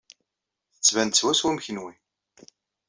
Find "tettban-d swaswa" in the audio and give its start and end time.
0.73-1.47